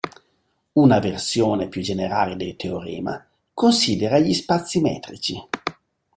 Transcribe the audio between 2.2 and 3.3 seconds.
del teorema